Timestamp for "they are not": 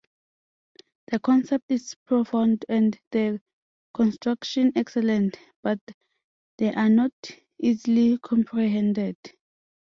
6.57-7.13